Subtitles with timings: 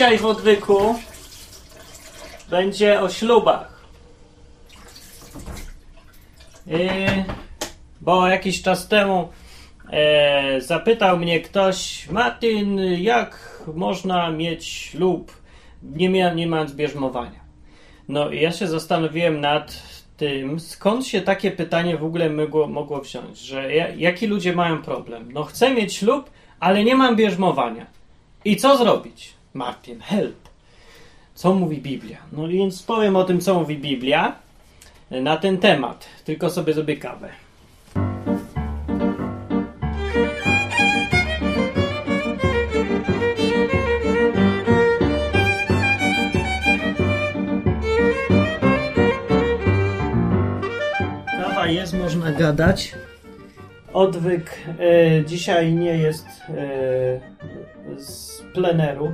[0.00, 0.94] Dzisiaj w odwyku
[2.50, 3.84] będzie o ślubach.
[8.00, 9.28] Bo jakiś czas temu
[9.90, 15.32] e, zapytał mnie ktoś, Martin, jak można mieć ślub,
[15.82, 17.40] nie, mia, nie mając bierzmowania?
[18.08, 19.82] No i ja się zastanowiłem nad
[20.16, 24.82] tym, skąd się takie pytanie w ogóle mogło, mogło wziąć, że ja, jaki ludzie mają
[24.82, 25.32] problem?
[25.32, 26.30] No chcę mieć ślub,
[26.60, 27.86] ale nie mam bierzmowania.
[28.44, 29.39] I co zrobić?
[29.54, 30.48] Martin, help.
[31.34, 32.18] Co mówi Biblia?
[32.32, 34.36] No więc powiem o tym, co mówi Biblia
[35.10, 36.06] na ten temat.
[36.24, 37.28] Tylko sobie zrobię kawę.
[51.42, 52.94] Kawa jest, można gadać.
[53.92, 59.12] Odwyk e, dzisiaj nie jest e, z pleneru,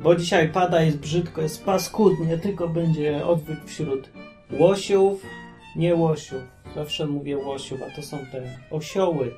[0.00, 4.10] bo dzisiaj pada, jest brzydko, jest paskudnie, tylko będzie odwyk wśród
[4.58, 5.22] łosiów,
[5.76, 6.42] nie łosiów.
[6.74, 9.34] Zawsze mówię łosiów, a to są te osioły.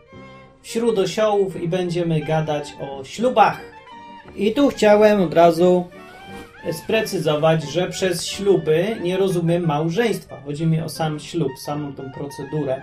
[0.63, 3.61] Wśród osiołów i będziemy gadać o ślubach.
[4.37, 5.85] I tu chciałem od razu
[6.73, 10.41] sprecyzować, że przez śluby nie rozumiem małżeństwa.
[10.45, 12.83] Chodzi mi o sam ślub, samą tą procedurę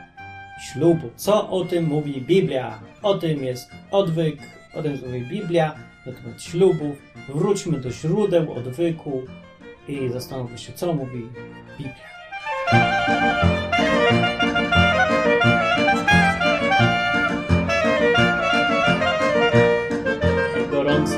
[0.59, 1.09] ślubu.
[1.15, 2.79] Co o tym mówi Biblia?
[3.01, 4.37] O tym jest odwyk,
[4.75, 6.97] o tym mówi Biblia na temat ślubów.
[7.29, 9.21] Wróćmy do źródeł odwyku
[9.87, 11.27] i zastanówmy się, co mówi
[11.77, 12.09] Biblia.
[20.71, 21.17] Gorące.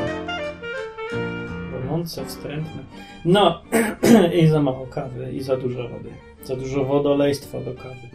[1.72, 2.83] Gorące, wstrętne.
[3.25, 3.61] No,
[4.41, 6.09] i za mało kawy, i za dużo wody.
[6.44, 8.09] Za dużo wodolejstwa do kawy.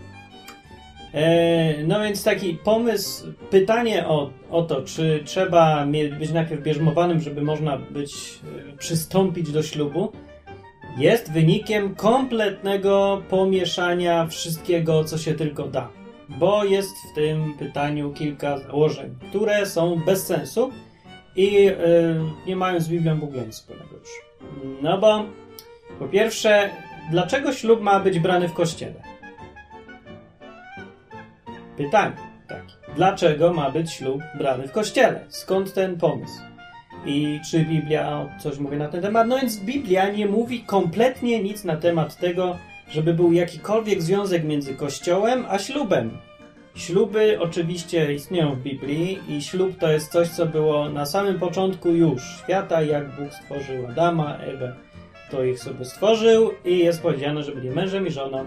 [1.16, 5.87] E, no więc taki pomysł, pytanie o, o to, czy trzeba
[6.19, 8.15] być najpierw bierzmowanym, żeby można być,
[8.72, 10.12] e, przystąpić do ślubu,
[10.99, 15.88] jest wynikiem kompletnego pomieszania wszystkiego, co się tylko da.
[16.28, 20.71] Bo jest w tym pytaniu kilka założeń, które są bez sensu
[21.37, 21.75] i e,
[22.47, 24.10] nie mają z Biblią w ogóle nic wspólnego już.
[24.83, 25.25] No bo
[25.98, 26.71] po pierwsze,
[27.10, 29.16] dlaczego ślub ma być brany w kościele?
[31.76, 32.16] Pytanie
[32.48, 32.75] takie.
[32.97, 35.20] Dlaczego ma być ślub brany w kościele?
[35.28, 36.41] Skąd ten pomysł?
[37.06, 39.26] I czy Biblia coś mówi na ten temat?
[39.26, 42.56] No więc Biblia nie mówi kompletnie nic na temat tego,
[42.88, 46.19] żeby był jakikolwiek związek między kościołem a ślubem.
[46.75, 51.88] Śluby oczywiście istnieją w Biblii i ślub to jest coś, co było na samym początku
[51.88, 54.76] już świata, jak Bóg stworzył Adama, Ewę,
[55.31, 58.44] to ich sobie stworzył i jest powiedziane, że byli mężem i żoną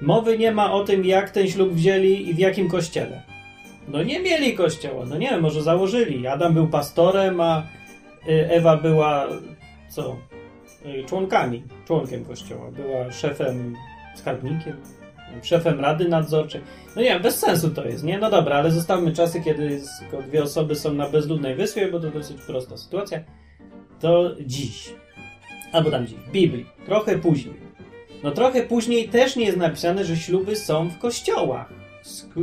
[0.00, 3.22] Mowy nie ma o tym, jak ten ślub wzięli i w jakim kościele.
[3.88, 6.26] No nie mieli kościoła, no nie wiem, może założyli.
[6.26, 7.62] Adam był pastorem, a
[8.28, 9.26] y, Ewa była
[9.88, 10.16] co?
[10.86, 12.70] Y, członkami, członkiem kościoła.
[12.70, 13.76] Była szefem,
[14.14, 14.76] skarbnikiem,
[15.42, 16.60] szefem rady nadzorczej.
[16.96, 18.18] No nie wiem, bez sensu to jest, nie?
[18.18, 22.10] No dobra, ale zostawmy czasy, kiedy tylko dwie osoby są na bezludnej wyspie, bo to
[22.10, 23.20] dosyć prosta sytuacja.
[24.00, 24.94] To dziś.
[25.72, 26.66] Albo tam dziś, w Biblii.
[26.86, 27.65] Trochę później
[28.22, 31.72] no trochę później też nie jest napisane, że śluby są w kościołach.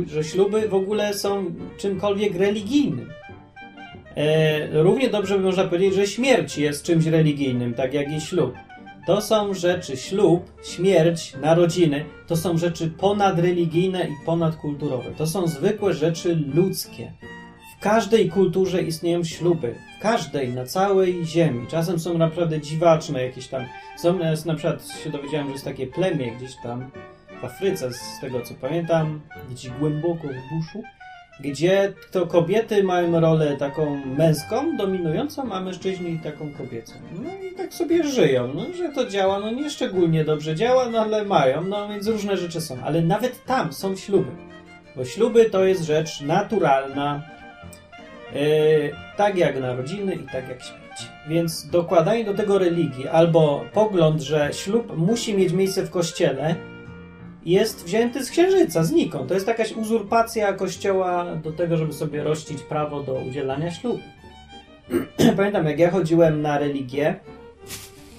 [0.06, 3.12] Że śluby w ogóle są czymkolwiek religijnym.
[4.16, 8.54] E, równie dobrze by można powiedzieć, że śmierć jest czymś religijnym, tak jak i ślub.
[9.06, 15.10] To są rzeczy, ślub, śmierć, narodziny, to są rzeczy ponadreligijne i ponadkulturowe.
[15.16, 17.12] To są zwykłe rzeczy ludzkie.
[17.84, 19.74] Każdej kulturze istnieją śluby.
[19.98, 21.66] W każdej, na całej ziemi.
[21.66, 23.64] Czasem są naprawdę dziwaczne jakieś tam
[23.96, 26.90] są, na przykład się dowiedziałem, że jest takie plemię gdzieś tam
[27.40, 29.20] w Afryce, z tego co pamiętam,
[29.50, 30.82] gdzieś głęboko w buszu,
[31.40, 36.94] gdzie to kobiety mają rolę taką męską, dominującą, a mężczyźni taką kobiecą.
[37.24, 38.54] No i tak sobie żyją.
[38.54, 42.36] No, że to działa, no nie szczególnie dobrze działa, no ale mają, no więc różne
[42.36, 42.76] rzeczy są.
[42.84, 44.30] Ale nawet tam są śluby.
[44.96, 47.33] Bo śluby to jest rzecz naturalna,
[48.34, 48.40] yy,
[49.16, 50.84] tak jak narodziny i tak jak śmierć.
[51.28, 56.54] Więc dokładanie do tego religii albo pogląd, że ślub musi mieć miejsce w kościele,
[57.44, 59.28] jest wzięty z księżyca, znikąd.
[59.28, 64.02] To jest jakaś uzurpacja kościoła do tego, żeby sobie rościć prawo do udzielania ślubu.
[65.36, 67.14] Pamiętam, jak ja chodziłem na religię,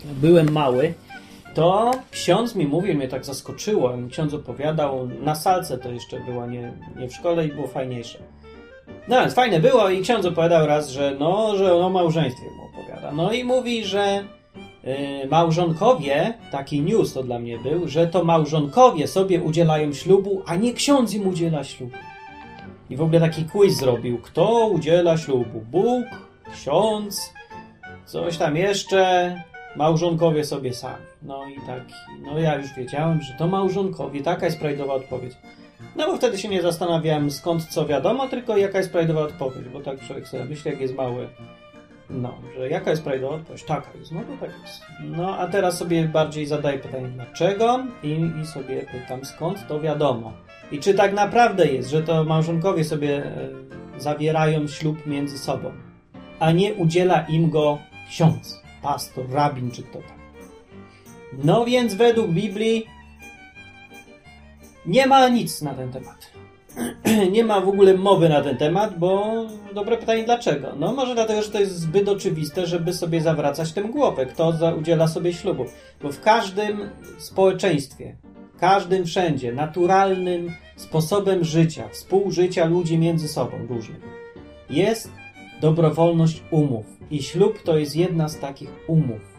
[0.05, 0.93] byłem mały,
[1.53, 6.73] to ksiądz mi mówił, mnie tak zaskoczyło, ksiądz opowiadał, na salce to jeszcze było, nie,
[6.95, 8.19] nie w szkole i było fajniejsze
[9.07, 13.11] no więc fajne było i ksiądz opowiadał raz, że no, że o małżeństwie mu opowiada.
[13.11, 14.23] No i mówi, że
[15.23, 20.55] y, małżonkowie, taki news to dla mnie był, że to małżonkowie sobie udzielają ślubu, a
[20.55, 21.97] nie ksiądz im udziela ślubu.
[22.89, 24.17] I w ogóle taki quiz zrobił.
[24.17, 25.61] Kto udziela ślubu?
[25.71, 26.05] Bóg,
[26.53, 27.33] ksiądz,
[28.05, 29.35] coś tam jeszcze,
[29.75, 31.05] małżonkowie sobie sami.
[31.21, 31.83] No i tak,
[32.21, 35.33] no ja już wiedziałem, że to małżonkowie, taka jest prawidłowa odpowiedź.
[35.95, 39.79] No bo wtedy się nie zastanawiałem skąd co wiadomo, tylko jaka jest prawidłowa odpowiedź, bo
[39.79, 41.27] tak człowiek sobie myśli, jak jest mały.
[42.09, 43.63] No, że jaka jest prawidłowa odpowiedź?
[43.63, 44.81] Taka jest, no to tak jest.
[44.99, 50.33] No, a teraz sobie bardziej zadaję pytanie dlaczego i, i sobie pytam skąd to wiadomo.
[50.71, 53.49] I czy tak naprawdę jest, że to małżonkowie sobie e,
[53.97, 55.71] zawierają ślub między sobą,
[56.39, 57.77] a nie udziela im go
[58.09, 60.17] ksiądz, pastor, rabin czy kto tam.
[61.43, 62.85] No więc według Biblii
[64.87, 66.31] nie ma nic na ten temat.
[67.31, 69.33] nie ma w ogóle mowy na ten temat, bo
[69.73, 70.73] dobre pytanie dlaczego?
[70.79, 75.07] No może dlatego, że to jest zbyt oczywiste, żeby sobie zawracać tym głowę, kto udziela
[75.07, 75.65] sobie ślubu.
[76.01, 78.15] Bo w każdym społeczeństwie,
[78.59, 84.01] każdym wszędzie, naturalnym sposobem życia, współżycia ludzi między sobą różnych,
[84.69, 85.11] jest
[85.61, 86.85] dobrowolność umów.
[87.11, 89.34] I ślub to jest jedna z takich umów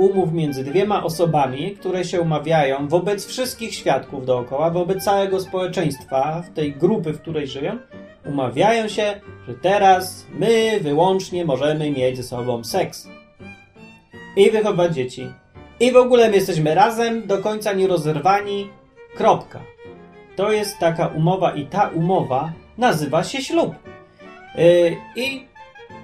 [0.00, 6.54] umów między dwiema osobami, które się umawiają wobec wszystkich świadków dookoła, wobec całego społeczeństwa, w
[6.54, 7.78] tej grupy, w której żyją,
[8.26, 13.08] umawiają się, że teraz my wyłącznie możemy mieć ze sobą seks.
[14.36, 15.32] I wychować dzieci.
[15.80, 18.68] I w ogóle my jesteśmy razem, do końca nierozerwani.
[19.16, 19.60] Kropka.
[20.36, 23.74] To jest taka umowa i ta umowa nazywa się ślub.
[24.54, 25.49] Yy, I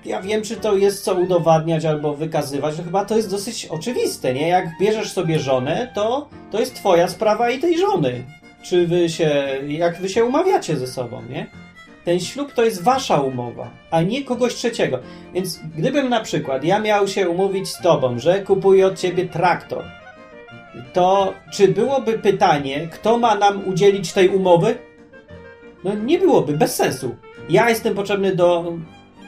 [0.06, 4.34] ja wiem, czy to jest co udowadniać albo wykazywać, że chyba to jest dosyć oczywiste,
[4.34, 4.48] nie?
[4.48, 8.24] Jak bierzesz sobie żonę, to to jest twoja sprawa i tej żony.
[8.62, 11.46] Czy wy się, jak wy się umawiacie ze sobą, nie?
[12.04, 14.98] Ten ślub to jest wasza umowa, a nie kogoś trzeciego.
[15.34, 19.84] Więc gdybym na przykład ja miał się umówić z tobą, że kupuję od ciebie traktor,
[20.92, 24.74] to czy byłoby pytanie, kto ma nam udzielić tej umowy?
[25.84, 27.16] No nie byłoby, bez sensu.
[27.48, 28.72] Ja jestem potrzebny do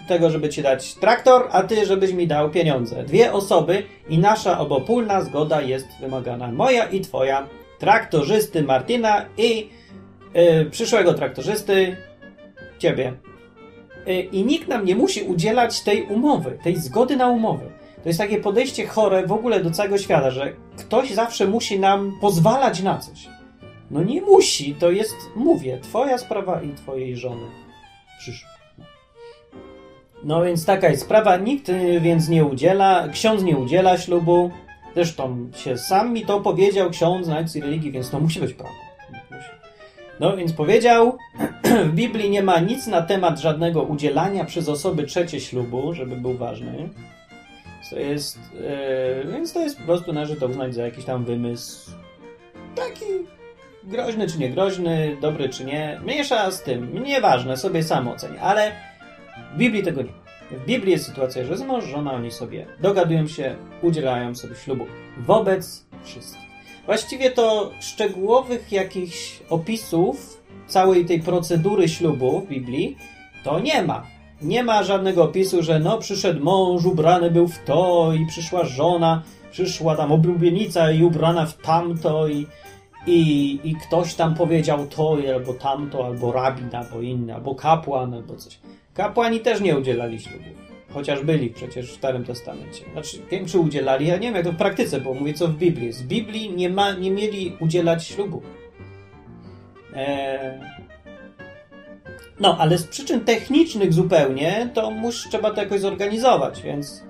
[0.09, 3.05] tego, żeby ci dać traktor, a ty, żebyś mi dał pieniądze.
[3.05, 6.53] Dwie osoby i nasza obopólna zgoda jest wymagana.
[6.53, 7.49] Moja i twoja.
[7.79, 9.71] Traktorzysty Martina i
[10.35, 11.97] yy, przyszłego traktorzysty
[12.79, 13.13] ciebie.
[14.07, 17.65] Yy, I nikt nam nie musi udzielać tej umowy, tej zgody na umowę.
[18.03, 22.19] To jest takie podejście chore w ogóle do całego świata, że ktoś zawsze musi nam
[22.21, 23.29] pozwalać na coś.
[23.91, 27.47] No nie musi, to jest, mówię, twoja sprawa i twojej żony.
[28.19, 28.58] Przyszło.
[30.25, 34.51] No więc taka jest sprawa, nikt y, więc nie udziela, ksiądz nie udziela ślubu.
[34.95, 36.91] Zresztą się sam mi to powiedział.
[36.91, 38.89] Ksiądz na akcji religii, więc to musi być prawda.
[40.21, 41.17] No więc powiedział,
[41.91, 46.35] w Biblii nie ma nic na temat żadnego udzielania przez osoby trzecie ślubu, żeby był
[46.35, 46.89] ważny.
[47.91, 48.39] To jest,
[49.25, 51.91] yy, więc to jest po prostu należy to uznać za jakiś tam wymysł.
[52.75, 53.05] Taki
[53.85, 58.73] groźny czy nie groźny, dobry czy nie, mniejsza z tym, nieważne, sobie sam ocenię, ale
[59.55, 60.59] w Biblii tego nie ma.
[60.59, 64.87] W Biblii jest sytuacja, że z mąż, żona, oni sobie dogadują się, udzielają sobie ślubu
[65.19, 66.49] wobec wszystkich.
[66.87, 72.97] Właściwie to szczegółowych jakichś opisów całej tej procedury ślubu w Biblii
[73.45, 74.07] to nie ma.
[74.43, 79.23] Nie ma żadnego opisu, że no przyszedł mąż, ubrany był w to i przyszła żona,
[79.51, 82.47] przyszła tam oblubienica i ubrana w tamto i,
[83.07, 88.37] i, i ktoś tam powiedział to albo tamto, albo rabin, albo inny, albo kapłan, albo
[88.37, 88.59] coś.
[88.99, 90.47] Kapłani też nie udzielali ślubów.
[90.89, 92.85] Chociaż byli przecież w Starym Testamencie.
[92.93, 95.55] Znaczy, wiem, czy udzielali, ja nie wiem jak to w praktyce, bo mówię co w
[95.55, 95.93] Biblii.
[95.93, 98.43] W Biblii nie, ma, nie mieli udzielać ślubu.
[99.95, 100.61] Eee...
[102.41, 107.05] No, ale z przyczyn technicznych zupełnie, to mus, trzeba to jakoś zorganizować, więc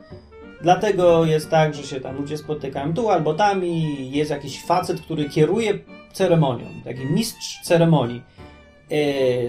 [0.62, 5.00] dlatego jest tak, że się tam ludzie spotykają tu albo tam i jest jakiś facet,
[5.00, 5.78] który kieruje
[6.12, 8.22] ceremonią, taki mistrz ceremonii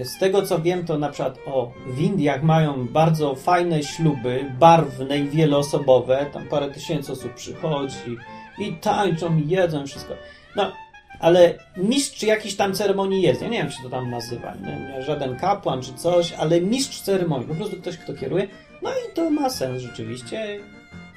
[0.02, 5.18] z tego co wiem, to na przykład o, w Indiach mają bardzo fajne śluby, barwne
[5.18, 6.26] i wieloosobowe.
[6.32, 8.16] Tam parę tysięcy osób przychodzi
[8.58, 10.14] i tańczą, i jedzą, wszystko.
[10.56, 10.72] No,
[11.20, 13.42] ale mistrz jakiejś tam ceremonii jest.
[13.42, 14.54] Ja nie wiem, się to tam nazywa.
[14.54, 17.48] Nie, żaden kapłan czy coś, ale mistrz ceremonii.
[17.48, 18.48] Po prostu ktoś, kto kieruje.
[18.82, 20.60] No i to ma sens rzeczywiście.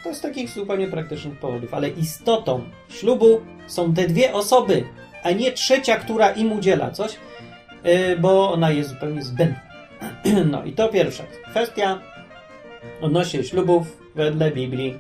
[0.03, 1.74] To z takich zupełnie praktycznych powodów.
[1.74, 4.84] Ale istotą ślubu są te dwie osoby,
[5.24, 7.15] a nie trzecia, która im udziela coś.
[7.86, 9.60] Y, bo ona jest zupełnie zbędna.
[10.52, 12.00] No i to pierwsza kwestia
[13.02, 15.00] odnośnie ślubów wedle Biblii.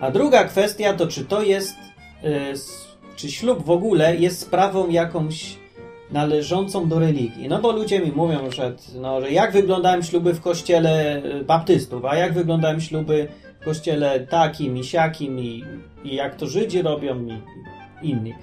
[0.00, 1.76] A druga kwestia to, czy to jest,
[2.24, 2.54] y,
[3.16, 5.56] czy ślub w ogóle jest sprawą jakąś
[6.10, 7.48] należącą do religii.
[7.48, 12.04] No bo ludzie mi mówią, że, no, że jak wyglądają śluby w kościele y, baptystów,
[12.04, 13.28] a jak wyglądają śluby
[13.60, 15.64] w kościele takim i siakim i,
[16.04, 17.38] i jak to Żydzi robią i
[18.08, 18.34] inni.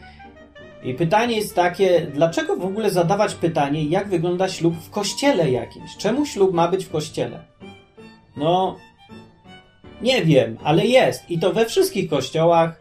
[0.83, 5.97] I pytanie jest takie, dlaczego w ogóle zadawać pytanie, jak wygląda ślub w kościele jakimś?
[5.97, 7.43] Czemu ślub ma być w kościele?
[8.37, 8.75] No,
[10.01, 11.31] Nie wiem, ale jest.
[11.31, 12.79] I to we wszystkich kościołach,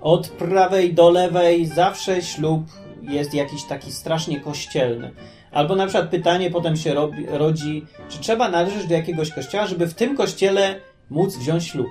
[0.00, 2.62] od prawej do lewej, zawsze ślub
[3.02, 5.10] jest jakiś taki strasznie kościelny.
[5.52, 9.86] Albo na przykład pytanie potem się robi, rodzi, czy trzeba należeć do jakiegoś kościoła, żeby
[9.86, 10.80] w tym kościele
[11.10, 11.86] móc wziąć ślub.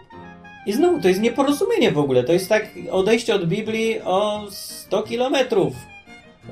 [0.66, 2.24] I znowu, to jest nieporozumienie w ogóle.
[2.24, 5.74] To jest tak odejście od Biblii o 100 kilometrów.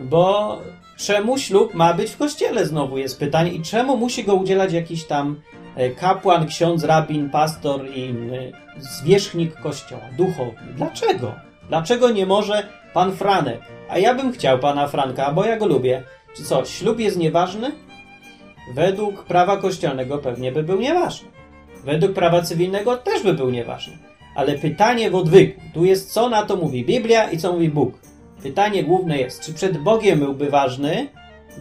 [0.02, 0.58] Bo
[0.98, 5.04] czemu ślub ma być w kościele znowu jest pytanie i czemu musi go udzielać jakiś
[5.04, 5.42] tam
[5.76, 10.74] e, kapłan, ksiądz, rabin, pastor i inny zwierzchnik kościoła, duchowny.
[10.76, 11.36] Dlaczego?
[11.70, 13.62] Dlaczego nie może pan Franek?
[13.90, 16.04] A ja bym chciał pana Franka, bo ja go lubię.
[16.36, 17.72] Czy co, ślub jest nieważny?
[18.74, 21.39] Według prawa kościelnego pewnie by był nieważny.
[21.84, 23.98] Według prawa cywilnego też by był nieważny.
[24.36, 28.00] Ale pytanie w odwyku, tu jest co na to mówi Biblia i co mówi Bóg.
[28.44, 31.08] Pytanie główne jest, czy przed Bogiem byłby ważny,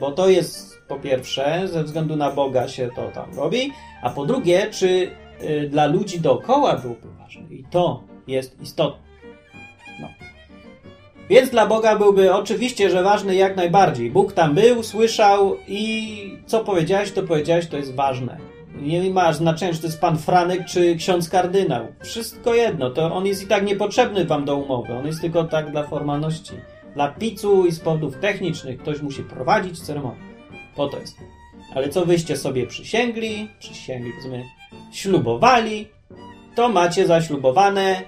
[0.00, 3.72] bo to jest po pierwsze, ze względu na Boga się to tam robi,
[4.02, 5.10] a po drugie, czy
[5.42, 7.42] y, dla ludzi dookoła byłby ważny.
[7.50, 9.08] I to jest istotne.
[10.00, 10.08] No.
[11.30, 14.10] Więc dla Boga byłby oczywiście, że ważny jak najbardziej.
[14.10, 18.47] Bóg tam był, słyszał i co powiedziałeś, to powiedziałeś, to jest ważne.
[18.80, 21.87] Nie ma znaczenia, czy to jest pan Franek, czy ksiądz kardynał.
[22.04, 24.94] Wszystko jedno, to on jest i tak niepotrzebny wam do umowy.
[24.94, 26.52] On jest tylko tak dla formalności.
[26.94, 30.20] Dla picu i z powodów technicznych ktoś musi prowadzić ceremonię.
[30.76, 31.16] Po to jest.
[31.75, 34.44] Ale co wyście sobie przysięgli, przysięgli, powiedzmy,
[34.92, 35.88] ślubowali,
[36.54, 38.02] to macie zaślubowane.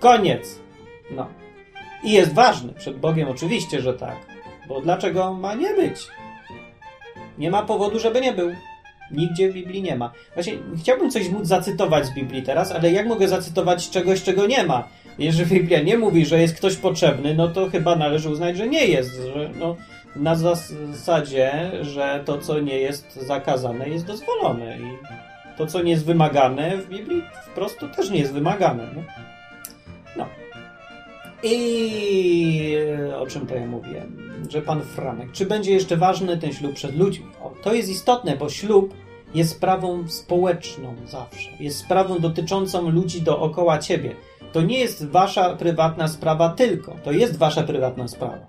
[0.00, 0.60] Koniec.
[1.10, 1.26] No.
[2.04, 4.16] I jest ważny przed Bogiem, oczywiście, że tak.
[4.68, 6.08] Bo dlaczego ma nie być?
[7.38, 8.50] Nie ma powodu, żeby nie był.
[9.10, 10.12] Nigdzie w Biblii nie ma.
[10.34, 14.62] Właśnie chciałbym coś móc zacytować z Biblii teraz, ale jak mogę zacytować czegoś, czego nie
[14.62, 14.88] ma?
[15.18, 18.86] Jeżeli Biblia nie mówi, że jest ktoś potrzebny, no to chyba należy uznać, że nie
[18.86, 19.10] jest.
[19.34, 19.76] Że no,
[20.16, 24.78] na zasadzie, że to, co nie jest zakazane, jest dozwolone.
[24.78, 24.98] I
[25.58, 28.82] to, co nie jest wymagane w Biblii, wprost też nie jest wymagane.
[28.96, 29.02] Nie?
[30.16, 30.26] No.
[31.42, 32.76] I
[33.18, 34.38] o czym to ja mówiłem?
[34.50, 35.32] Że pan Franek.
[35.32, 37.26] Czy będzie jeszcze ważny ten ślub przed ludźmi?
[37.42, 38.94] O, to jest istotne, bo ślub
[39.34, 41.50] jest sprawą społeczną zawsze.
[41.60, 44.14] Jest sprawą dotyczącą ludzi dookoła ciebie.
[44.52, 46.96] To nie jest wasza prywatna sprawa tylko.
[47.04, 48.46] To jest wasza prywatna sprawa.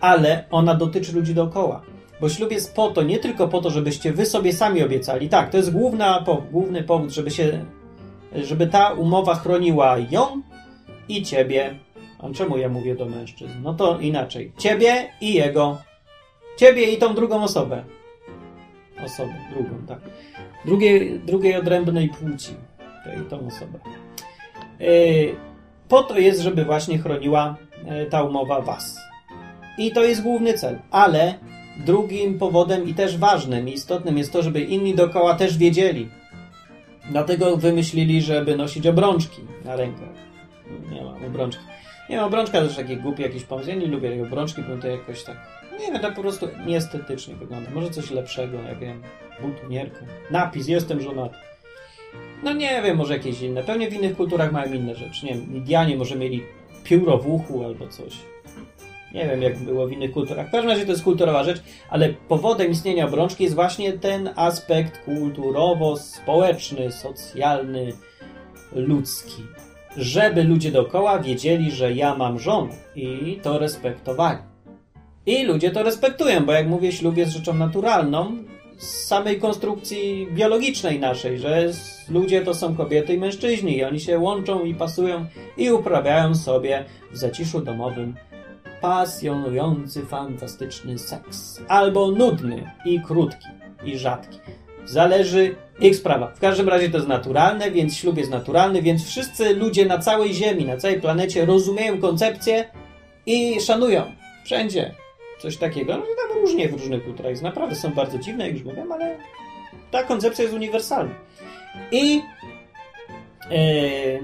[0.00, 1.82] Ale ona dotyczy ludzi dookoła.
[2.20, 5.28] Bo ślub jest po to, nie tylko po to, żebyście wy sobie sami obiecali.
[5.28, 7.64] Tak, to jest główna, główny powód, żeby się,
[8.34, 10.42] żeby ta umowa chroniła ją
[11.08, 11.74] i ciebie.
[12.18, 13.52] A czemu ja mówię do mężczyzn?
[13.62, 14.52] No to inaczej.
[14.58, 15.78] Ciebie i jego.
[16.56, 17.84] Ciebie i tą drugą osobę.
[19.04, 20.00] Osobę, drugą, tak.
[20.64, 22.54] Drugiej, drugiej odrębnej płci.
[23.04, 23.78] Tej, tą osobę.
[24.80, 25.36] Yy,
[25.88, 28.98] po to jest, żeby właśnie chroniła yy, ta umowa was.
[29.78, 30.78] I to jest główny cel.
[30.90, 31.34] Ale
[31.86, 36.08] drugim powodem i też ważnym, i istotnym jest to, żeby inni dookoła też wiedzieli.
[37.10, 40.14] Dlatego wymyślili, żeby nosić obrączki na rękach.
[40.90, 41.64] Nie mam obrączki.
[42.10, 43.68] Nie mam obrączka, też takie głupie jakieś pomysł.
[43.68, 45.36] Ja nie lubię tego obrączki, bo to jakoś tak...
[45.80, 47.70] Nie wiem, to po prostu nieestetycznie wygląda.
[47.70, 49.02] Może coś lepszego, jak wiem,
[49.40, 50.00] butonierka.
[50.30, 51.36] Napis, jestem żonaty.
[52.42, 53.62] No nie wiem, może jakieś inne.
[53.62, 55.26] Pewnie w innych kulturach mają inne rzeczy.
[55.26, 56.42] Nie wiem, Indianie może mieli
[56.84, 58.12] pióro w uchu albo coś.
[59.14, 60.48] Nie wiem, jak było w innych kulturach.
[60.48, 65.04] W każdym razie to jest kulturowa rzecz, ale powodem istnienia obrączki jest właśnie ten aspekt
[65.04, 67.92] kulturowo-społeczny, socjalny,
[68.72, 69.42] ludzki.
[69.96, 74.38] Żeby ludzie dookoła wiedzieli, że ja mam żonę i to respektowali.
[75.26, 78.36] I ludzie to respektują, bo jak mówię, ślub jest rzeczą naturalną
[78.78, 81.70] z samej konstrukcji biologicznej naszej, że
[82.08, 86.84] ludzie to są kobiety i mężczyźni i oni się łączą i pasują i uprawiają sobie
[87.12, 88.14] w zaciszu domowym
[88.80, 91.62] pasjonujący, fantastyczny seks.
[91.68, 93.48] Albo nudny i krótki
[93.84, 94.38] i rzadki.
[94.84, 96.26] Zależy ich sprawa.
[96.26, 100.34] W każdym razie to jest naturalne, więc ślub jest naturalny, więc wszyscy ludzie na całej
[100.34, 102.64] Ziemi, na całej planecie rozumieją koncepcję
[103.26, 104.12] i szanują.
[104.44, 104.94] Wszędzie.
[105.38, 105.96] Coś takiego.
[105.96, 107.42] No tam różnie w różnych kulturach.
[107.42, 109.16] Naprawdę są bardzo dziwne, jak już mówiłem, ale
[109.90, 111.14] ta koncepcja jest uniwersalna.
[111.92, 112.22] I
[113.50, 114.20] yy,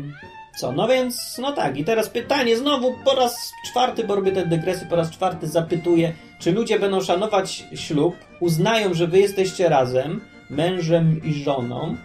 [0.58, 0.72] co?
[0.72, 1.76] No więc, no tak.
[1.76, 6.12] I teraz pytanie znowu po raz czwarty, bo robię te dygresy, po raz czwarty zapytuję,
[6.38, 11.96] czy ludzie będą szanować ślub, uznają, że wy jesteście razem, mężem i żoną,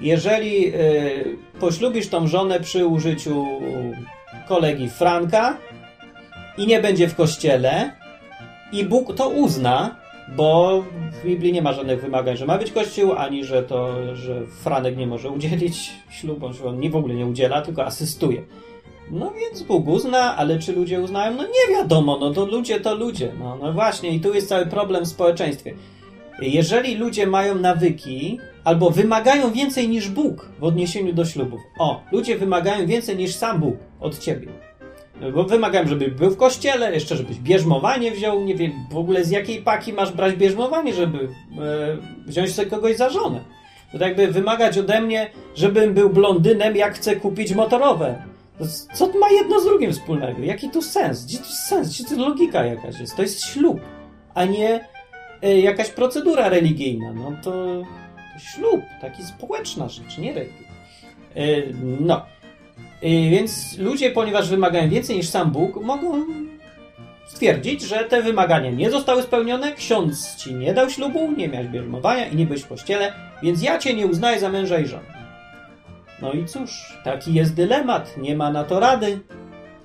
[0.00, 3.46] jeżeli yy, poślubisz tą żonę przy użyciu
[4.48, 5.56] kolegi Franka
[6.58, 7.92] i nie będzie w kościele
[8.72, 9.96] i Bóg to uzna,
[10.36, 10.82] bo
[11.12, 14.96] w Biblii nie ma żadnych wymagań, że ma być kościół, ani że to, że Franek
[14.96, 18.42] nie może udzielić ślubu, że on nie w ogóle nie udziela, tylko asystuje.
[19.10, 21.34] No więc Bóg uzna, ale czy ludzie uznają?
[21.34, 23.32] No nie wiadomo, no to ludzie to ludzie.
[23.38, 25.74] No, no właśnie i tu jest cały problem w społeczeństwie.
[26.42, 31.60] Jeżeli ludzie mają nawyki, albo wymagają więcej niż Bóg w odniesieniu do ślubów.
[31.78, 34.48] O, ludzie wymagają więcej niż sam Bóg od ciebie.
[35.34, 39.30] Bo wymagałem, żeby był w kościele, jeszcze żebyś bierzmowanie wziął, nie wiem w ogóle z
[39.30, 41.28] jakiej paki masz brać bierzmowanie, żeby e,
[42.26, 43.40] wziąć sobie kogoś za żonę.
[43.92, 48.22] To tak jakby wymagać ode mnie, żebym był blondynem, jak chcę kupić motorowe.
[48.94, 50.42] Co to ma jedno z drugim wspólnego?
[50.42, 51.24] Jaki tu sens?
[51.24, 51.88] Gdzie tu sens?
[51.88, 53.16] Gdzie tu logika jakaś jest?
[53.16, 53.80] To jest ślub,
[54.34, 54.80] a nie
[55.48, 57.12] jakaś procedura religijna.
[57.12, 57.50] No to,
[58.34, 60.68] to ślub, taki społeczna rzecz, nie religia.
[61.34, 61.44] E,
[62.00, 62.26] no.
[63.02, 66.24] E, więc ludzie, ponieważ wymagają więcej niż sam Bóg, mogą
[67.26, 72.26] stwierdzić, że te wymagania nie zostały spełnione, ksiądz ci nie dał ślubu, nie miałeś bierzmowania
[72.26, 75.14] i nie byłeś w kościele, więc ja cię nie uznaję za męża i żonę.
[76.22, 79.20] No i cóż, taki jest dylemat, nie ma na to rady.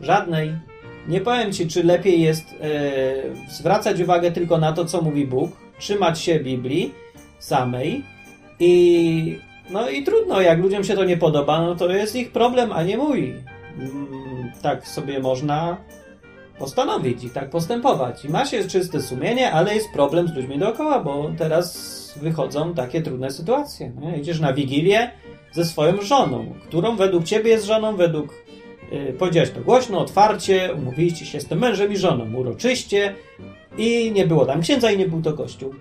[0.01, 0.68] Żadnej.
[1.09, 5.51] Nie powiem ci, czy lepiej jest e, zwracać uwagę tylko na to, co mówi Bóg,
[5.79, 6.93] trzymać się Biblii
[7.39, 8.03] samej
[8.59, 9.39] i
[9.69, 12.83] no i trudno, jak ludziom się to nie podoba, no to jest ich problem, a
[12.83, 13.35] nie mój.
[13.79, 15.77] Mm, tak sobie można
[16.59, 18.25] postanowić i tak postępować.
[18.25, 23.01] I ma się czyste sumienie, ale jest problem z ludźmi dookoła, bo teraz wychodzą takie
[23.01, 23.91] trudne sytuacje.
[24.01, 24.17] Nie?
[24.17, 25.11] Idziesz na wigilię
[25.51, 28.33] ze swoją żoną, którą według ciebie jest żoną, według
[29.19, 33.15] powiedziałeś to głośno, otwarcie, umówiliście się z tym mężem i żoną, uroczyście
[33.77, 35.73] i nie było tam księdza i nie był to kościół.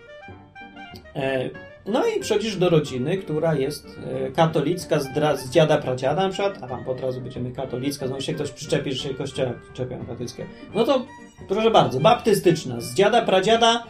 [1.16, 1.50] E,
[1.86, 3.86] no i przechodzisz do rodziny, która jest
[4.26, 5.08] e, katolicka z,
[5.40, 8.92] z dziada pradziada na przykład, a tam od razu będziemy katolicka, znowu się ktoś przyczepi,
[8.92, 10.46] że się kościoła czepią katolickie.
[10.74, 11.06] No to
[11.48, 13.84] proszę bardzo, baptystyczna, z dziada pradziada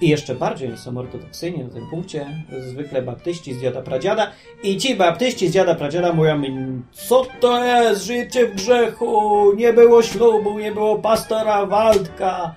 [0.00, 2.26] i jeszcze bardziej są ortodoksyjni na tym punkcie,
[2.60, 4.30] zwykle baptyści z dziada pradziada.
[4.62, 6.42] I ci baptyści z dziada pradziada mówią
[6.92, 12.54] co to jest, życie w grzechu, nie było ślubu, nie było pastora Waldka,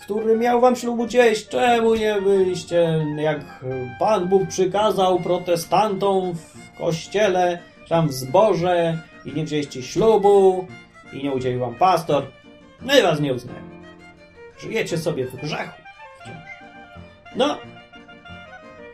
[0.00, 3.64] który miał wam ślubu dzieść, czemu nie byliście, jak
[3.98, 10.66] Pan Bóg przykazał protestantom w kościele, tam w zborze i nie wzięliście ślubu
[11.12, 12.26] i nie udzielił wam pastor,
[12.80, 13.68] my was nie uznajemy.
[14.58, 15.81] Żyjecie sobie w grzechu.
[17.36, 17.58] No,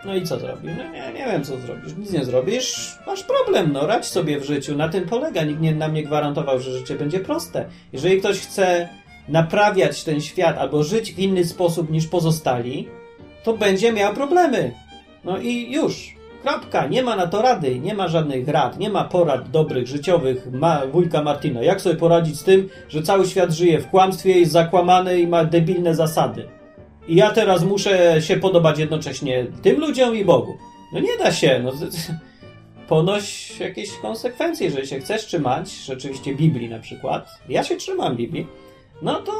[0.05, 0.73] no i co zrobisz?
[0.79, 1.97] No nie, wiem, co zrobisz.
[1.97, 4.77] Nic nie zrobisz, masz problem, no radź sobie w życiu.
[4.77, 5.45] Na tym polega.
[5.45, 7.67] Nikt nie, nam nie gwarantował, że życie będzie proste.
[7.93, 8.89] Jeżeli ktoś chce
[9.29, 12.89] naprawiać ten świat albo żyć w inny sposób niż pozostali,
[13.45, 14.73] to będzie miał problemy.
[15.25, 16.19] No i już.
[16.43, 16.87] Kropka.
[16.87, 17.79] Nie ma na to rady.
[17.79, 18.79] Nie ma żadnych rad.
[18.79, 21.63] Nie ma porad dobrych, życiowych ma wujka Martina.
[21.63, 25.45] Jak sobie poradzić z tym, że cały świat żyje w kłamstwie, jest zakłamany i ma
[25.45, 26.58] debilne zasady.
[27.09, 30.57] I ja teraz muszę się podobać jednocześnie tym ludziom i Bogu.
[30.93, 31.61] No nie da się.
[31.65, 31.73] No,
[32.89, 37.29] ponoś jakieś konsekwencje, jeżeli się chcesz trzymać rzeczywiście Biblii na przykład.
[37.49, 38.47] Ja się trzymam Biblii
[39.03, 39.33] no to,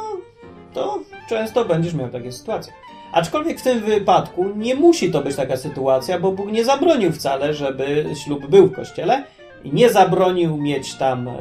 [0.73, 2.73] to często będziesz miał takie sytuacje.
[3.11, 7.53] Aczkolwiek w tym wypadku nie musi to być taka sytuacja, bo Bóg nie zabronił wcale,
[7.53, 9.23] żeby ślub był w kościele
[9.63, 11.33] i nie zabronił mieć tam e,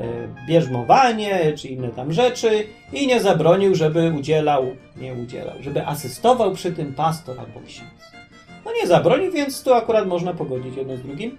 [0.48, 6.72] bierzmowanie czy inne tam rzeczy i nie zabronił, żeby udzielał, nie udzielał, żeby asystował przy
[6.72, 8.18] tym pastor albo ksiądz.
[8.64, 11.38] No nie zabronił, więc tu akurat można pogodzić jedno z drugim.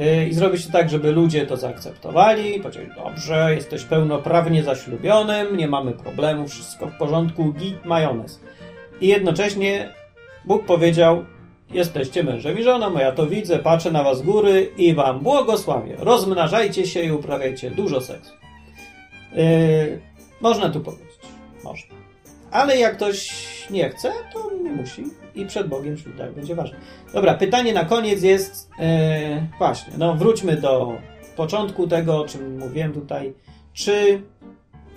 [0.00, 5.68] Y, i zrobić to tak, żeby ludzie to zaakceptowali, powiedzieli, dobrze, jesteś pełnoprawnie zaślubionym, nie
[5.68, 8.40] mamy problemu, wszystko w porządku, git, majonez.
[9.00, 9.88] I jednocześnie
[10.44, 11.24] Bóg powiedział,
[11.70, 15.96] jesteście mężem i żoną, ja to widzę, patrzę na was z góry i wam błogosławię.
[15.98, 18.32] Rozmnażajcie się i uprawiajcie dużo seksu.
[19.32, 20.00] Yy,
[20.40, 21.06] można tu powiedzieć.
[21.64, 21.94] Można.
[22.50, 25.04] Ale jak ktoś nie chce, to nie musi.
[25.34, 26.76] I przed Bogiem ślub tak będzie ważne.
[27.14, 30.98] Dobra, pytanie na koniec jest e, właśnie, no wróćmy do
[31.36, 33.32] początku tego, o czym mówiłem tutaj.
[33.72, 34.22] Czy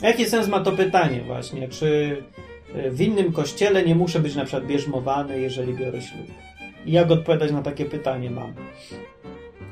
[0.01, 1.67] jaki sens ma to pytanie właśnie?
[1.67, 2.17] Czy
[2.75, 6.27] e, w innym kościele nie muszę być na przykład bierzmowany, jeżeli biorę ślub?
[6.85, 8.53] Jak odpowiadać na takie pytanie mam?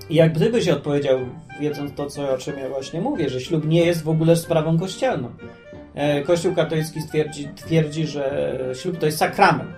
[0.10, 1.20] I jak gdybyś odpowiedział,
[1.60, 4.80] wiedząc to, co, o czym ja właśnie mówię, że ślub nie jest w ogóle sprawą
[4.80, 5.32] kościelną.
[5.96, 9.70] E, Kościół katolicki twierdzi, twierdzi, że ślub to jest sakrament.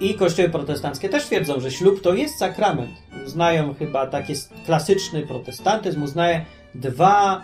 [0.00, 2.90] I kościoły protestanckie też twierdzą, że ślub to jest sakrament.
[3.26, 4.34] Uznają chyba taki
[4.66, 7.42] klasyczny protestantyzm, uznaje dwa,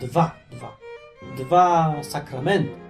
[0.00, 0.76] dwa, dwa,
[1.36, 2.85] dwa sakramenty.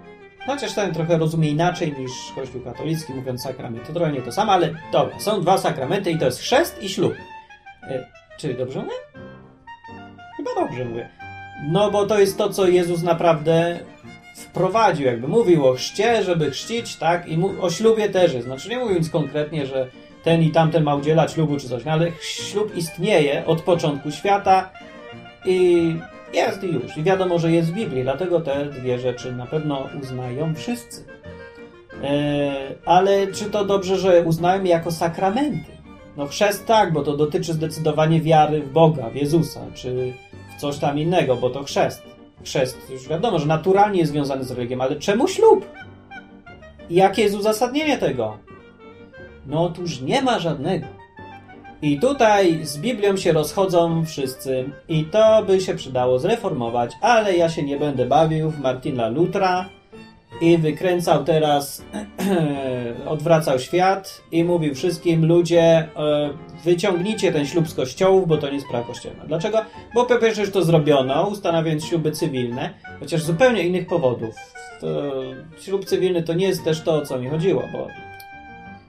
[0.46, 3.86] Chociaż ten trochę rozumie inaczej niż Kościół katolicki, mówiąc sakrament.
[3.86, 6.88] To trochę nie to samo, ale dobra, są dwa sakramenty i to jest chrzest i
[6.88, 7.14] ślub.
[7.82, 8.06] E,
[8.38, 9.24] czy dobrze mówię?
[10.36, 11.08] Chyba dobrze mówię.
[11.68, 13.78] No bo to jest to, co Jezus naprawdę
[14.36, 17.28] wprowadził, jakby mówił o chrzcie, żeby chrzcić, tak?
[17.28, 18.46] I o ślubie też jest.
[18.46, 19.90] Znaczy nie mówił nic konkretnie, że
[20.24, 24.70] ten i tamten ma udzielać ślubu czy coś, no ale ślub istnieje od początku świata
[25.44, 25.96] i
[26.32, 26.96] jest już.
[26.96, 31.04] I wiadomo, że jest w Biblii, dlatego te dwie rzeczy na pewno uznają wszyscy.
[32.02, 32.52] E,
[32.84, 35.76] ale czy to dobrze, że uznałem je jako sakramenty?
[36.16, 40.12] No chrzest tak, bo to dotyczy zdecydowanie wiary w Boga, w Jezusa, czy
[40.56, 42.02] w coś tam innego, bo to chrzest.
[42.44, 45.66] Chrzest już wiadomo, że naturalnie jest związany z religią, ale czemu ślub?
[46.90, 48.38] I jakie jest uzasadnienie tego?
[49.46, 50.86] No otóż nie ma żadnego.
[51.86, 57.48] I tutaj z Biblią się rozchodzą wszyscy i to by się przydało zreformować, ale ja
[57.48, 59.68] się nie będę bawił w Martina Lutra
[60.40, 61.84] i wykręcał teraz,
[63.08, 65.88] odwracał świat i mówił wszystkim, ludzie, e,
[66.64, 69.24] wyciągnijcie ten ślub z kościołów, bo to nie sprawa kościelna.
[69.26, 69.58] Dlaczego?
[69.94, 74.34] Bo po pierwsze już to zrobiono, ustanawiając śluby cywilne, chociaż z zupełnie innych powodów.
[74.80, 75.12] To
[75.60, 77.88] ślub cywilny to nie jest też to, o co mi chodziło, bo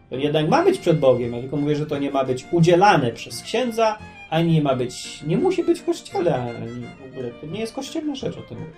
[0.09, 3.11] to jednak ma być przed Bogiem, ja tylko mówię, że to nie ma być udzielane
[3.11, 3.97] przez księdza,
[4.29, 7.73] ani nie ma być, nie musi być w kościele, ani w ogóle to nie jest
[7.73, 8.71] kościelna rzecz o tym mówię.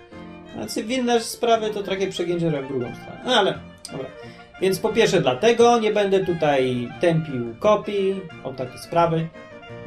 [0.62, 3.20] A cywilne sprawy to takie przegięcie w drugą stronę.
[3.26, 3.58] No ale,
[3.92, 4.06] dobra.
[4.60, 9.28] Więc po pierwsze dlatego nie będę tutaj tępił kopii o takie sprawy.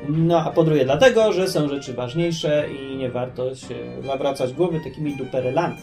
[0.10, 4.79] No a po drugie dlatego, że są rzeczy ważniejsze i nie warto się zawracać głowy
[4.79, 5.77] takimi duperelami.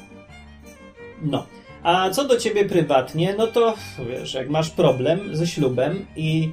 [1.23, 1.46] No.
[1.83, 3.75] A co do ciebie prywatnie, no to
[4.11, 6.51] wiesz, jak masz problem ze ślubem i,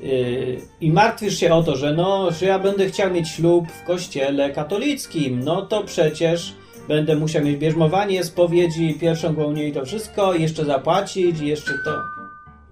[0.00, 3.84] yy, i martwisz się o to, że no, że ja będę chciał mieć ślub w
[3.84, 6.52] kościele katolickim, no to przecież
[6.88, 12.20] będę musiał mieć bierzmowanie, spowiedzi, pierwszą komunię i to wszystko, jeszcze zapłacić i jeszcze to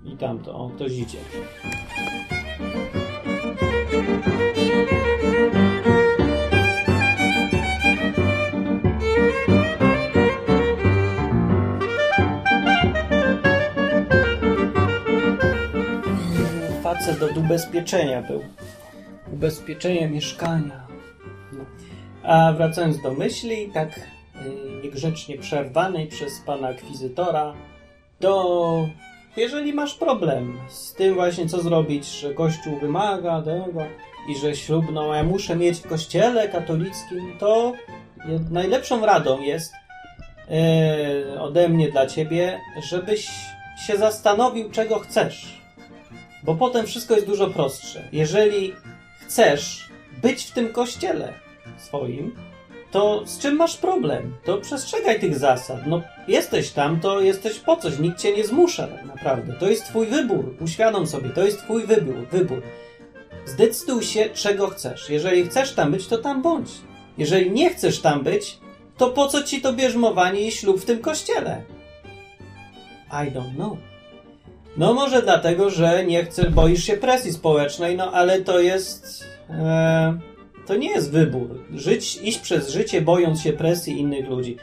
[0.04, 0.54] i tamto.
[0.54, 1.18] O, ktoś idzie.
[17.08, 18.44] Facet od ubezpieczenia był.
[19.32, 20.86] Ubezpieczenie mieszkania.
[21.52, 21.64] No.
[22.22, 24.00] A wracając do myśli, tak
[24.34, 27.54] yy, niegrzecznie przerwanej przez pana akwizytora,
[28.20, 28.88] to
[29.36, 33.80] jeżeli masz problem z tym właśnie, co zrobić, że Kościół wymaga tego
[34.28, 37.72] i że ślub, no ja muszę mieć w kościele katolickim, to
[38.50, 39.72] najlepszą radą jest
[41.32, 43.28] yy, ode mnie dla ciebie, żebyś
[43.86, 45.57] się zastanowił, czego chcesz
[46.42, 48.08] bo potem wszystko jest dużo prostsze.
[48.12, 48.74] Jeżeli
[49.20, 49.88] chcesz
[50.22, 51.32] być w tym kościele
[51.78, 52.36] swoim,
[52.90, 54.36] to z czym masz problem?
[54.44, 55.86] To przestrzegaj tych zasad.
[55.86, 57.98] No, jesteś tam, to jesteś po coś.
[57.98, 59.52] Nikt cię nie zmusza tak naprawdę.
[59.52, 60.54] To jest twój wybór.
[60.60, 62.26] Uświadom sobie, to jest twój wybór.
[62.32, 62.62] wybór.
[63.46, 65.10] Zdecyduj się, czego chcesz.
[65.10, 66.70] Jeżeli chcesz tam być, to tam bądź.
[67.18, 68.58] Jeżeli nie chcesz tam być,
[68.96, 71.62] to po co ci to bierzmowanie i ślub w tym kościele?
[73.10, 73.78] I don't know.
[74.78, 79.24] No może dlatego, że nie chcesz, boisz się presji społecznej, no ale to jest...
[79.50, 80.18] E,
[80.66, 81.64] to nie jest wybór.
[81.74, 84.56] Żyć, iść przez życie bojąc się presji innych ludzi.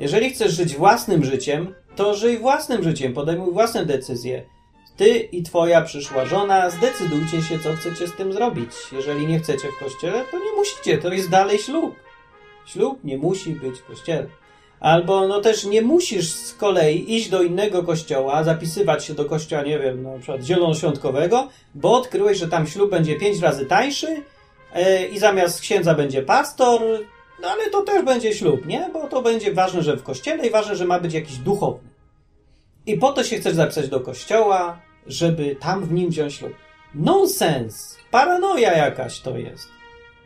[0.00, 4.42] Jeżeli chcesz żyć własnym życiem, to żyj własnym życiem, podejmuj własne decyzje.
[4.96, 8.70] Ty i twoja przyszła żona zdecydujcie się, co chcecie z tym zrobić.
[8.92, 11.94] Jeżeli nie chcecie w kościele, to nie musicie, to jest dalej ślub.
[12.66, 14.26] Ślub nie musi być w kościele.
[14.80, 19.62] Albo no też nie musisz z kolei iść do innego kościoła, zapisywać się do kościoła,
[19.62, 25.08] nie wiem, na przykład zielonoświątkowego, bo odkryłeś, że tam ślub będzie pięć razy tańszy yy,
[25.12, 26.80] i zamiast księdza będzie pastor,
[27.42, 28.90] no ale to też będzie ślub, nie?
[28.92, 31.88] Bo to będzie ważne, że w kościele i ważne, że ma być jakiś duchowny.
[32.86, 36.52] I po to się chcesz zapisać do kościoła, żeby tam w nim wziąć ślub.
[36.94, 37.96] Nonsens!
[38.10, 39.68] Paranoja jakaś to jest.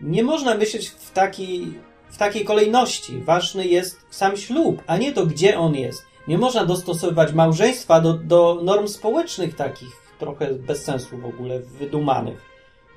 [0.01, 1.73] Nie można myśleć w taki
[2.15, 3.21] w takiej kolejności.
[3.21, 6.05] Ważny jest sam ślub, a nie to, gdzie on jest.
[6.29, 12.39] Nie można dostosowywać małżeństwa do, do norm społecznych takich, trochę bez sensu w ogóle, wydumanych,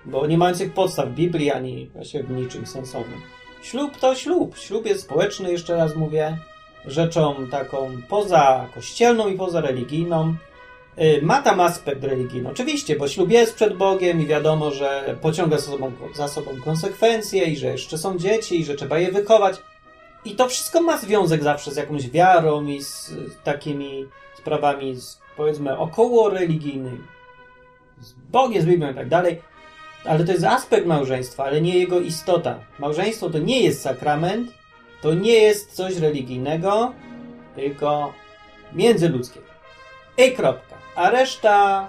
[0.05, 3.21] bo nie mających podstaw w Biblii ani właśnie w niczym sensownym.
[3.61, 4.57] Ślub to ślub.
[4.57, 6.37] Ślub jest społeczny, jeszcze raz mówię,
[6.85, 10.35] rzeczą taką poza kościelną i poza religijną.
[11.01, 15.57] Y, ma tam aspekt religijny, oczywiście, bo ślub jest przed Bogiem i wiadomo, że pociąga
[15.57, 19.55] za sobą, za sobą konsekwencje i że jeszcze są dzieci i że trzeba je wychować.
[20.25, 24.07] I to wszystko ma związek zawsze z jakąś wiarą i z takimi
[24.37, 27.03] sprawami, z, powiedzmy, około religijnymi.
[28.01, 29.41] Z Bogiem, z Biblią i tak dalej.
[30.05, 32.59] Ale to jest aspekt małżeństwa, ale nie jego istota.
[32.79, 34.51] Małżeństwo to nie jest sakrament,
[35.01, 36.93] to nie jest coś religijnego,
[37.55, 38.13] tylko
[38.73, 39.39] międzyludzkie.
[40.17, 41.87] I kropka a reszta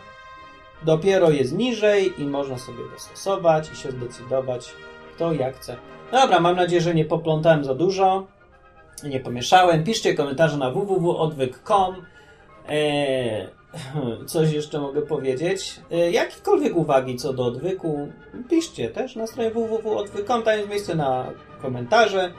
[0.83, 4.75] dopiero jest niżej i można sobie dostosować i się zdecydować,
[5.15, 5.77] kto jak chce.
[6.13, 8.27] Dobra, mam nadzieję, że nie poplątałem za dużo,
[9.05, 9.85] nie pomieszałem.
[9.85, 11.95] Piszcie komentarze na www.odwyk.com.
[12.69, 13.49] Eee,
[14.27, 15.81] coś jeszcze mogę powiedzieć.
[15.91, 18.09] Eee, jakiekolwiek uwagi co do odwyku,
[18.51, 20.43] piszcie też na stronie www.odwyk.com.
[20.43, 22.33] Tam jest miejsce na komentarze.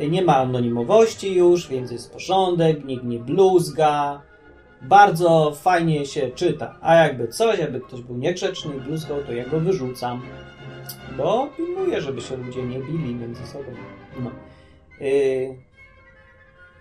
[0.00, 4.22] Eee, nie ma anonimowości już, więc jest porządek, nikt nie bluzga
[4.88, 6.78] bardzo fajnie się czyta.
[6.80, 10.22] A jakby coś, jakby ktoś był niegrzeczny i bluzgał, to ja go wyrzucam.
[11.16, 13.70] Bo pilnuję, żeby się ludzie nie bili między sobą.
[14.20, 14.30] No.
[15.00, 15.56] Yy,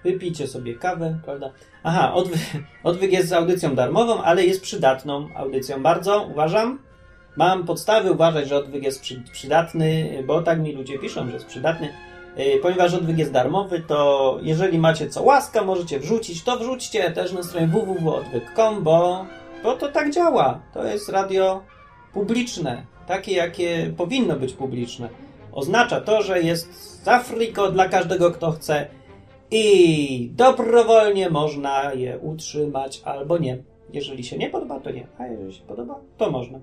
[0.03, 1.51] wypijcie sobie kawę, prawda?
[1.83, 2.37] Aha, odwy
[2.83, 5.83] odwyk jest audycją darmową, ale jest przydatną audycją.
[5.83, 6.79] Bardzo uważam.
[7.37, 11.45] Mam podstawy uważać, że odwyk jest przy przydatny, bo tak mi ludzie piszą, że jest
[11.45, 11.93] przydatny.
[12.37, 17.31] Yy, ponieważ odwyk jest darmowy, to jeżeli macie co łaska, możecie wrzucić, to wrzućcie też
[17.33, 19.25] na stronie www.odwyk.com, bo,
[19.63, 20.59] bo to tak działa.
[20.73, 21.61] To jest radio
[22.13, 25.09] publiczne, takie jakie powinno być publiczne.
[25.51, 28.87] Oznacza to, że jest friko dla każdego, kto chce
[29.51, 33.57] i dobrowolnie można je utrzymać albo nie.
[33.93, 36.59] Jeżeli się nie podoba, to nie, a jeżeli się podoba, to można.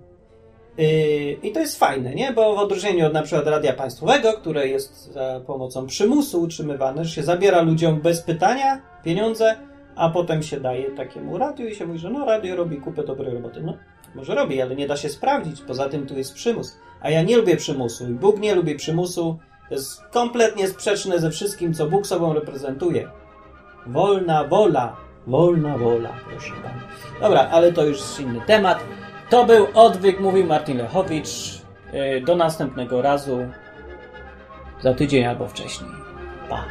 [0.79, 2.33] Yy, I to jest fajne, nie?
[2.33, 7.11] Bo w odróżnieniu od na przykład radia państwowego, które jest za pomocą przymusu utrzymywane, że
[7.11, 9.57] się zabiera ludziom bez pytania pieniądze,
[9.97, 13.35] a potem się daje takiemu radiu i się mówi, że no radio robi kupę dobrej
[13.35, 13.63] roboty.
[13.63, 13.77] No,
[14.15, 15.61] może robi, ale nie da się sprawdzić.
[15.61, 16.77] Poza tym tu jest przymus.
[17.01, 19.39] A ja nie lubię przymusu i Bóg nie lubi przymusu.
[19.69, 23.09] To jest kompletnie sprzeczne ze wszystkim, co Bóg sobą reprezentuje.
[23.87, 24.97] Wolna wola.
[25.27, 26.83] Wolna wola, proszę pana.
[27.21, 28.79] Dobra, ale to już inny temat.
[29.33, 31.29] To był odwyk, mówił Martin Lechowicz.
[31.92, 33.38] Yy, Do następnego razu.
[34.81, 35.90] Za tydzień albo wcześniej.
[36.49, 36.64] Pa.